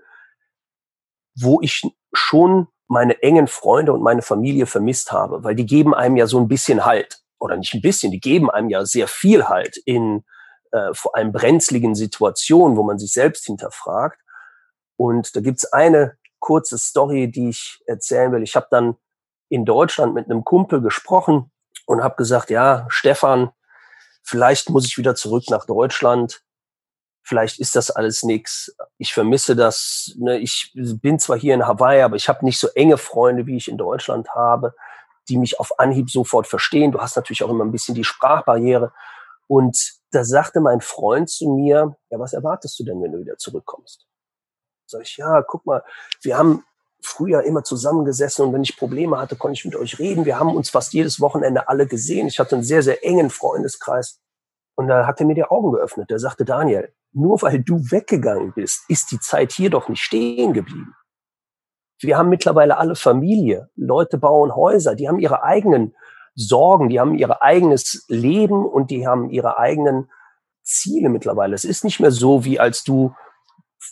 [1.39, 6.17] wo ich schon meine engen Freunde und meine Familie vermisst habe, weil die geben einem
[6.17, 7.23] ja so ein bisschen Halt.
[7.39, 10.25] Oder nicht ein bisschen, die geben einem ja sehr viel Halt in
[10.73, 14.21] äh, vor allem brenzligen Situationen, wo man sich selbst hinterfragt.
[14.97, 18.43] Und da gibt's eine kurze Story, die ich erzählen will.
[18.43, 18.97] Ich habe dann
[19.49, 21.51] in Deutschland mit einem Kumpel gesprochen
[21.87, 23.51] und habe gesagt, ja, Stefan,
[24.23, 26.43] vielleicht muss ich wieder zurück nach Deutschland.
[27.23, 28.75] Vielleicht ist das alles nix.
[28.99, 30.15] Ich vermisse das.
[30.19, 30.39] Ne?
[30.39, 33.69] Ich bin zwar hier in Hawaii, aber ich habe nicht so enge Freunde, wie ich
[33.69, 34.75] in Deutschland habe,
[35.29, 36.93] die mich auf Anhieb sofort verstehen.
[36.93, 38.93] Du hast natürlich auch immer ein bisschen die Sprachbarriere.
[39.49, 43.37] Und da sagte mein Freund zu mir, ja, was erwartest du denn, wenn du wieder
[43.37, 44.07] zurückkommst?
[44.87, 45.83] Sag ich, ja, guck mal,
[46.23, 46.65] wir haben
[47.07, 50.25] früher immer zusammengesessen und wenn ich Probleme hatte, konnte ich mit euch reden.
[50.25, 52.27] Wir haben uns fast jedes Wochenende alle gesehen.
[52.27, 54.21] Ich hatte einen sehr, sehr engen Freundeskreis.
[54.77, 56.11] Und da hat er mir die Augen geöffnet.
[56.11, 60.53] Der sagte, Daniel, nur weil du weggegangen bist, ist die Zeit hier doch nicht stehen
[60.53, 60.95] geblieben.
[62.01, 63.71] Wir haben mittlerweile alle Familie.
[63.75, 64.95] Leute bauen Häuser.
[64.95, 65.95] Die haben ihre eigenen
[66.35, 70.11] Sorgen, die haben ihr eigenes Leben und die haben ihre eigenen
[70.63, 71.55] Ziele mittlerweile.
[71.55, 73.15] Es ist nicht mehr so, wie als du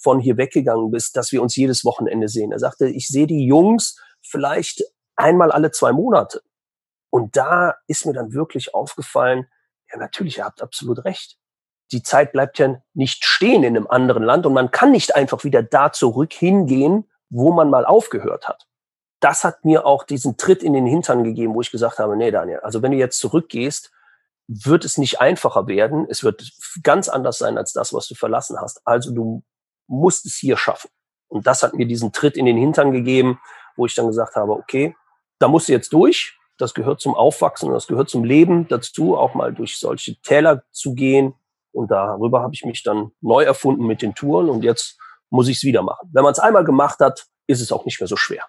[0.04, 2.52] von hier weggegangen bist, dass wir uns jedes Wochenende sehen.
[2.52, 4.84] Er sagte, ich sehe die Jungs vielleicht
[5.16, 6.42] einmal alle zwei Monate.
[7.10, 9.48] Und da ist mir dann wirklich aufgefallen,
[9.90, 11.38] ja natürlich, ihr habt absolut recht.
[11.90, 15.42] Die Zeit bleibt ja nicht stehen in einem anderen Land und man kann nicht einfach
[15.42, 18.66] wieder da zurück hingehen, wo man mal aufgehört hat
[19.24, 22.30] das hat mir auch diesen Tritt in den Hintern gegeben, wo ich gesagt habe, nee,
[22.30, 23.90] Daniel, also wenn du jetzt zurückgehst,
[24.48, 26.06] wird es nicht einfacher werden.
[26.10, 28.82] Es wird ganz anders sein als das, was du verlassen hast.
[28.84, 29.42] Also du
[29.86, 30.90] musst es hier schaffen.
[31.28, 33.40] Und das hat mir diesen Tritt in den Hintern gegeben,
[33.76, 34.94] wo ich dann gesagt habe, okay,
[35.38, 36.38] da musst du jetzt durch.
[36.58, 40.94] Das gehört zum Aufwachsen, das gehört zum Leben dazu, auch mal durch solche Täler zu
[40.94, 41.34] gehen.
[41.72, 44.96] Und darüber habe ich mich dann neu erfunden mit den Touren und jetzt
[45.30, 46.08] muss ich es wieder machen.
[46.12, 48.46] Wenn man es einmal gemacht hat, ist es auch nicht mehr so schwer.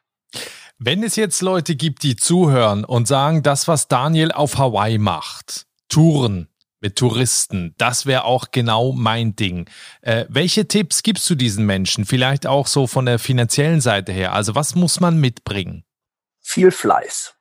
[0.78, 5.66] Wenn es jetzt Leute gibt, die zuhören und sagen, das, was Daniel auf Hawaii macht,
[5.90, 6.50] Touren
[6.86, 9.68] mit Touristen, das wäre auch genau mein Ding.
[10.02, 12.06] Äh, welche Tipps gibst du diesen Menschen?
[12.06, 14.34] Vielleicht auch so von der finanziellen Seite her.
[14.34, 15.84] Also was muss man mitbringen?
[16.42, 17.34] Viel Fleiß.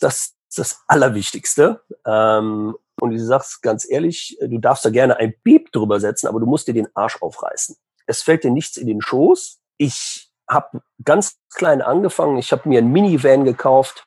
[0.00, 1.84] Das ist das Allerwichtigste.
[2.04, 6.40] Ähm, und ich sag's ganz ehrlich, du darfst da gerne ein Beep drüber setzen, aber
[6.40, 7.76] du musst dir den Arsch aufreißen.
[8.06, 9.60] Es fällt dir nichts in den Schoß.
[9.76, 12.38] Ich habe ganz klein angefangen.
[12.38, 14.04] Ich habe mir ein Minivan gekauft,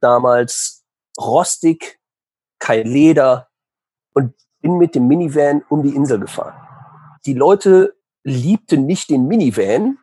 [0.00, 0.84] damals
[1.16, 2.00] rostig,
[2.58, 3.47] kein Leder
[4.18, 6.54] und bin mit dem Minivan um die Insel gefahren.
[7.24, 9.98] Die Leute liebten nicht den Minivan.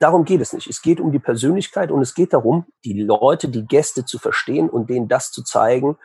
[0.00, 0.66] Darum geht es nicht.
[0.66, 4.68] Es geht um die Persönlichkeit und es geht darum, die Leute, die Gäste zu verstehen
[4.68, 5.96] und denen das zu zeigen,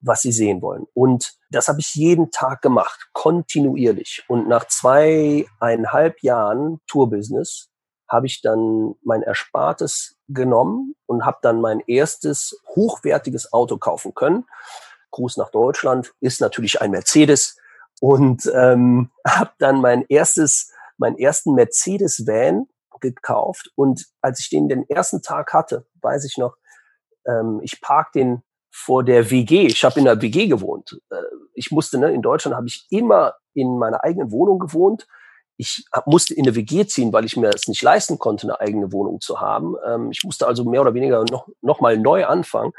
[0.00, 0.86] was sie sehen wollen.
[0.94, 4.24] Und das habe ich jeden Tag gemacht, kontinuierlich.
[4.26, 7.68] Und nach zweieinhalb Jahren Tourbusiness
[8.08, 14.46] habe ich dann mein Erspartes genommen und habe dann mein erstes hochwertiges Auto kaufen können.
[15.16, 17.56] Gruß nach Deutschland ist natürlich ein Mercedes
[18.00, 22.66] und ähm, habe dann mein erstes, meinen ersten Mercedes-Van
[23.00, 26.56] gekauft und als ich den den ersten Tag hatte, weiß ich noch,
[27.26, 29.66] ähm, ich park den vor der WG.
[29.66, 30.98] Ich habe in der WG gewohnt.
[31.10, 31.16] Äh,
[31.54, 35.06] ich musste, ne, in Deutschland habe ich immer in meiner eigenen Wohnung gewohnt
[35.58, 38.92] ich musste in eine WG ziehen, weil ich mir es nicht leisten konnte, eine eigene
[38.92, 39.74] Wohnung zu haben.
[39.86, 42.72] Ähm, ich musste also mehr oder weniger noch, noch mal neu anfangen.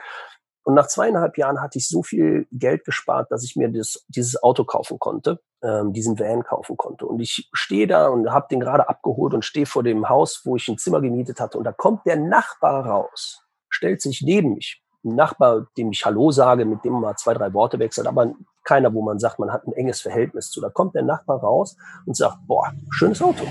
[0.67, 4.43] Und nach zweieinhalb Jahren hatte ich so viel Geld gespart, dass ich mir das, dieses
[4.43, 7.05] Auto kaufen konnte, ähm, diesen Van kaufen konnte.
[7.05, 10.57] Und ich stehe da und habe den gerade abgeholt und stehe vor dem Haus, wo
[10.57, 11.57] ich ein Zimmer gemietet hatte.
[11.57, 14.83] Und da kommt der Nachbar raus, stellt sich neben mich.
[15.05, 18.33] Ein Nachbar, dem ich Hallo sage, mit dem man mal zwei, drei Worte wechselt, aber
[18.65, 20.59] keiner, wo man sagt, man hat ein enges Verhältnis zu.
[20.59, 23.45] Da kommt der Nachbar raus und sagt, boah, schönes Auto.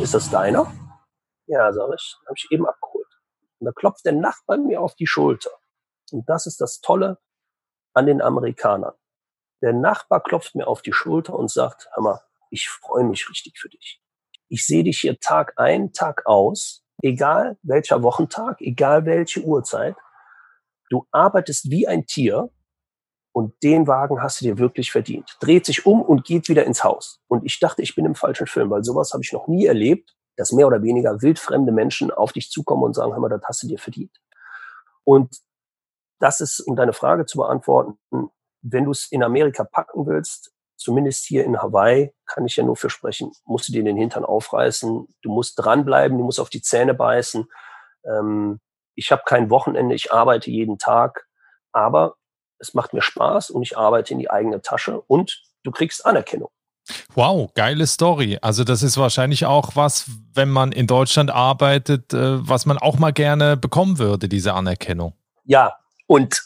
[0.00, 0.72] Ist das deiner?
[1.48, 3.08] Ja, sag ich, habe ich eben abgeholt.
[3.60, 5.50] Und da klopft der Nachbar mir auf die Schulter.
[6.12, 7.18] Und das ist das Tolle
[7.94, 8.94] an den Amerikanern.
[9.62, 12.20] Der Nachbar klopft mir auf die Schulter und sagt, hör mal,
[12.50, 14.02] ich freue mich richtig für dich.
[14.48, 19.96] Ich sehe dich hier Tag ein, Tag aus, egal welcher Wochentag, egal welche Uhrzeit.
[20.90, 22.50] Du arbeitest wie ein Tier
[23.32, 25.38] und den Wagen hast du dir wirklich verdient.
[25.40, 27.22] Dreht sich um und geht wieder ins Haus.
[27.28, 30.14] Und ich dachte, ich bin im falschen Film, weil sowas habe ich noch nie erlebt,
[30.36, 33.62] dass mehr oder weniger wildfremde Menschen auf dich zukommen und sagen, hör mal, das hast
[33.62, 34.20] du dir verdient.
[35.04, 35.34] Und
[36.22, 37.98] das ist, um deine Frage zu beantworten,
[38.62, 42.76] wenn du es in Amerika packen willst, zumindest hier in Hawaii, kann ich ja nur
[42.76, 46.62] für sprechen, musst du dir den Hintern aufreißen, du musst dranbleiben, du musst auf die
[46.62, 47.48] Zähne beißen.
[48.04, 48.60] Ähm,
[48.94, 51.26] ich habe kein Wochenende, ich arbeite jeden Tag,
[51.72, 52.14] aber
[52.60, 56.50] es macht mir Spaß und ich arbeite in die eigene Tasche und du kriegst Anerkennung.
[57.14, 58.38] Wow, geile Story.
[58.42, 62.98] Also das ist wahrscheinlich auch was, wenn man in Deutschland arbeitet, äh, was man auch
[63.00, 65.14] mal gerne bekommen würde, diese Anerkennung.
[65.44, 66.42] Ja, und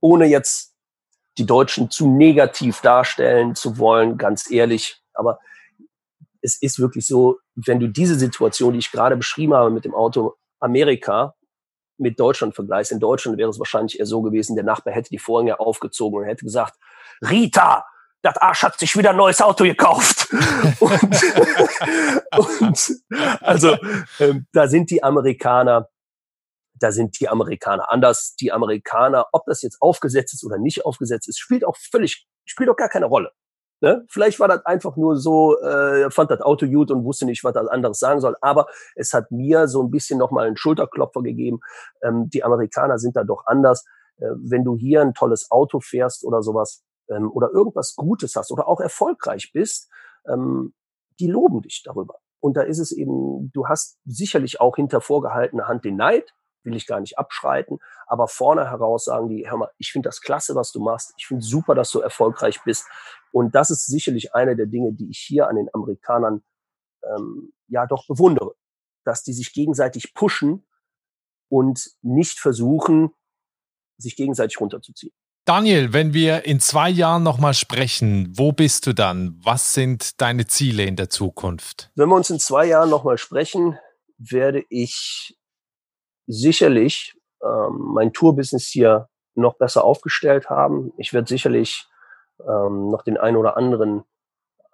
[0.00, 0.74] ohne jetzt
[1.38, 5.38] die Deutschen zu negativ darstellen zu wollen, ganz ehrlich, aber
[6.42, 9.94] es ist wirklich so, wenn du diese Situation, die ich gerade beschrieben habe mit dem
[9.94, 11.34] Auto Amerika,
[11.96, 12.92] mit Deutschland vergleichst.
[12.92, 16.26] In Deutschland wäre es wahrscheinlich eher so gewesen, der Nachbar hätte die Vorhänge aufgezogen und
[16.26, 16.74] hätte gesagt,
[17.22, 17.86] Rita,
[18.22, 20.28] das Arsch hat sich wieder ein neues Auto gekauft.
[20.80, 21.22] und,
[22.60, 22.92] und
[23.40, 23.76] also
[24.18, 25.88] ähm, da sind die Amerikaner,
[26.74, 28.34] da sind die Amerikaner anders.
[28.36, 32.68] Die Amerikaner, ob das jetzt aufgesetzt ist oder nicht aufgesetzt ist, spielt auch völlig, spielt
[32.68, 33.30] auch gar keine Rolle.
[33.80, 34.04] Ne?
[34.08, 37.52] Vielleicht war das einfach nur so, äh, fand das Auto gut und wusste nicht, was
[37.52, 38.36] das anderes sagen soll.
[38.40, 41.60] Aber es hat mir so ein bisschen nochmal einen Schulterklopfer gegeben.
[42.02, 43.84] Ähm, die Amerikaner sind da doch anders.
[44.16, 48.50] Äh, wenn du hier ein tolles Auto fährst oder sowas ähm, oder irgendwas Gutes hast
[48.52, 49.90] oder auch erfolgreich bist,
[50.26, 50.72] ähm,
[51.20, 52.18] die loben dich darüber.
[52.40, 56.32] Und da ist es eben, du hast sicherlich auch hinter vorgehaltener Hand den Neid,
[56.64, 60.20] will ich gar nicht abschreiten, aber vorne heraus sagen die, hör mal, ich finde das
[60.20, 62.86] klasse, was du machst, ich finde super, dass du erfolgreich bist.
[63.32, 66.42] Und das ist sicherlich eine der Dinge, die ich hier an den Amerikanern
[67.02, 68.54] ähm, ja doch bewundere,
[69.04, 70.66] dass die sich gegenseitig pushen
[71.48, 73.10] und nicht versuchen,
[73.98, 75.12] sich gegenseitig runterzuziehen.
[75.46, 79.38] Daniel, wenn wir in zwei Jahren nochmal sprechen, wo bist du dann?
[79.44, 81.90] Was sind deine Ziele in der Zukunft?
[81.96, 83.78] Wenn wir uns in zwei Jahren nochmal sprechen,
[84.16, 85.36] werde ich
[86.26, 90.92] sicherlich ähm, mein Tourbusiness hier noch besser aufgestellt haben.
[90.96, 91.86] Ich werde sicherlich
[92.40, 94.04] ähm, noch den ein oder anderen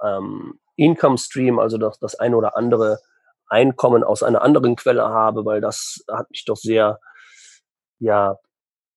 [0.02, 3.00] ähm, Income Stream, also das, das ein oder andere
[3.46, 7.00] Einkommen aus einer anderen Quelle habe, weil das hat mich doch sehr,
[7.98, 8.38] ja,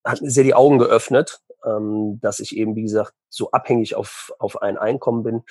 [0.06, 4.32] hat mir sehr die Augen geöffnet, ähm, dass ich eben, wie gesagt, so abhängig auf,
[4.38, 5.44] auf ein Einkommen bin.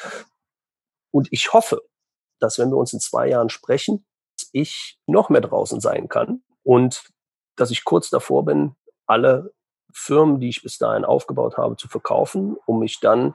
[1.10, 1.82] Und ich hoffe,
[2.38, 4.06] dass wenn wir uns in zwei Jahren sprechen,
[4.52, 7.04] ich noch mehr draußen sein kann und
[7.56, 8.74] dass ich kurz davor bin,
[9.06, 9.52] alle
[9.92, 13.34] Firmen, die ich bis dahin aufgebaut habe, zu verkaufen, um mich dann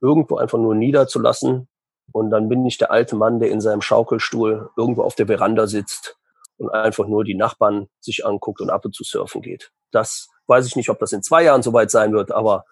[0.00, 1.68] irgendwo einfach nur niederzulassen.
[2.12, 5.66] Und dann bin ich der alte Mann, der in seinem Schaukelstuhl irgendwo auf der Veranda
[5.66, 6.16] sitzt
[6.56, 9.72] und einfach nur die Nachbarn sich anguckt und ab und zu surfen geht.
[9.90, 12.64] Das weiß ich nicht, ob das in zwei Jahren soweit sein wird, aber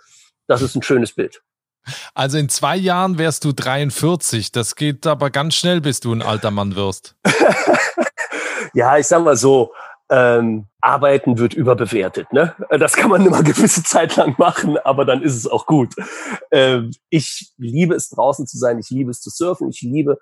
[0.46, 1.42] das ist ein schönes Bild.
[2.14, 4.50] Also in zwei Jahren wärst du 43.
[4.52, 7.14] Das geht aber ganz schnell, bis du ein alter Mann wirst.
[8.74, 9.72] ja, ich sag mal so,
[10.08, 12.32] ähm, Arbeiten wird überbewertet.
[12.32, 12.54] Ne?
[12.70, 15.94] Das kann man immer gewisse Zeit lang machen, aber dann ist es auch gut.
[16.50, 20.18] Ähm, ich liebe es draußen zu sein, ich liebe es zu surfen, ich liebe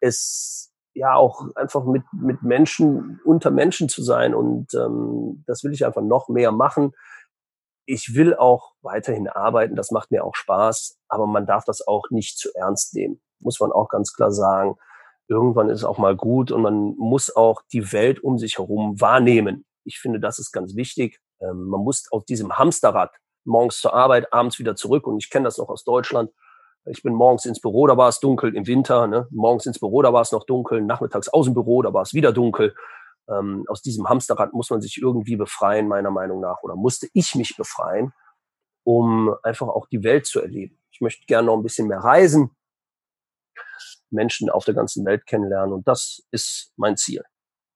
[0.00, 5.72] es ja auch einfach mit, mit Menschen, unter Menschen zu sein und ähm, das will
[5.72, 6.92] ich einfach noch mehr machen.
[7.84, 12.04] Ich will auch weiterhin arbeiten, das macht mir auch Spaß, aber man darf das auch
[12.10, 14.76] nicht zu ernst nehmen, muss man auch ganz klar sagen
[15.28, 19.00] irgendwann ist es auch mal gut und man muss auch die Welt um sich herum
[19.00, 19.64] wahrnehmen.
[19.84, 21.18] Ich finde, das ist ganz wichtig.
[21.40, 23.12] Ähm, man muss auf diesem Hamsterrad
[23.46, 25.06] morgens zur Arbeit, abends wieder zurück.
[25.06, 26.30] Und ich kenne das noch aus Deutschland.
[26.88, 29.06] Ich bin morgens ins Büro, da war es dunkel im Winter.
[29.06, 29.26] Ne?
[29.30, 30.82] Morgens ins Büro, da war es noch dunkel.
[30.82, 32.74] Nachmittags aus dem Büro, da war es wieder dunkel.
[33.28, 36.62] Ähm, aus diesem Hamsterrad muss man sich irgendwie befreien, meiner Meinung nach.
[36.62, 38.12] Oder musste ich mich befreien,
[38.84, 40.78] um einfach auch die Welt zu erleben.
[40.92, 42.50] Ich möchte gerne noch ein bisschen mehr reisen.
[44.10, 45.72] Menschen auf der ganzen Welt kennenlernen.
[45.72, 47.22] Und das ist mein Ziel.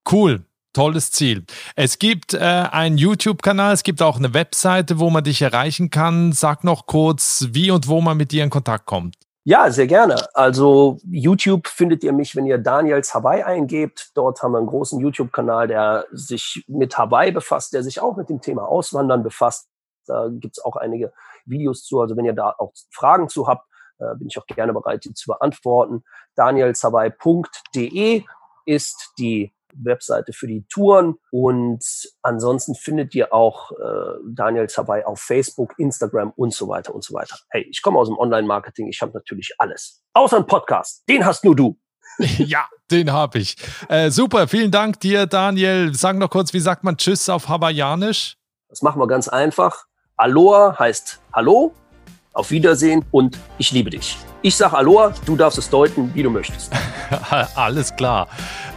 [0.09, 0.45] Cool.
[0.73, 1.43] Tolles Ziel.
[1.75, 6.31] Es gibt äh, einen YouTube-Kanal, es gibt auch eine Webseite, wo man dich erreichen kann.
[6.31, 9.17] Sag noch kurz, wie und wo man mit dir in Kontakt kommt.
[9.43, 10.15] Ja, sehr gerne.
[10.33, 14.11] Also YouTube findet ihr mich, wenn ihr Daniels Hawaii eingebt.
[14.13, 18.29] Dort haben wir einen großen YouTube-Kanal, der sich mit Hawaii befasst, der sich auch mit
[18.29, 19.67] dem Thema Auswandern befasst.
[20.05, 21.11] Da gibt's auch einige
[21.45, 21.99] Videos zu.
[21.99, 23.67] Also wenn ihr da auch Fragen zu habt,
[24.01, 26.03] äh, bin ich auch gerne bereit, die zu beantworten.
[26.35, 28.23] danielsabay.de
[28.65, 31.83] ist die Webseite für die Touren und
[32.21, 37.13] ansonsten findet ihr auch äh, Daniel Zabay auf Facebook, Instagram und so weiter und so
[37.13, 37.37] weiter.
[37.49, 40.03] Hey, ich komme aus dem Online-Marketing, ich habe natürlich alles.
[40.13, 41.77] Außer ein Podcast, den hast nur du.
[42.19, 43.55] ja, den habe ich.
[43.87, 45.93] Äh, super, vielen Dank dir, Daniel.
[45.93, 48.37] Sag noch kurz, wie sagt man Tschüss auf Hawaiianisch?
[48.69, 49.85] Das machen wir ganz einfach.
[50.17, 51.73] Aloha heißt Hallo
[52.33, 54.17] auf Wiedersehen und ich liebe dich.
[54.43, 56.73] Ich sage Aloha, du darfst es deuten, wie du möchtest.
[57.55, 58.27] Alles klar.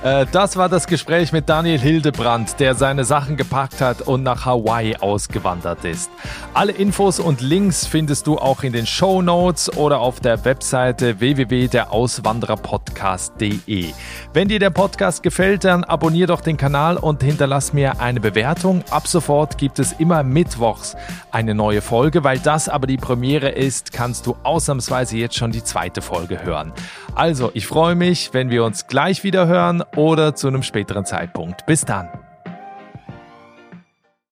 [0.02, 4.44] Äh, das war das Gespräch mit Daniel Hildebrand, der seine Sachen gepackt hat und nach
[4.44, 6.10] Hawaii ausgewandert ist.
[6.52, 11.20] Alle Infos und Links findest du auch in den Show Notes oder auf der Webseite
[11.20, 13.94] www.derauswandererpodcast.de.
[14.34, 18.84] Wenn dir der Podcast gefällt, dann abonnier doch den Kanal und hinterlass mir eine Bewertung.
[18.90, 20.94] Ab sofort gibt es immer mittwochs
[21.30, 25.64] eine neue Folge, weil das aber die Premiere ist, kannst du ausnahmsweise jetzt schon die
[25.64, 26.72] zweite Folge hören.
[27.14, 31.64] Also, ich freue mich, wenn wir uns gleich wieder hören oder zu einem späteren Zeitpunkt.
[31.66, 32.23] Bis dann.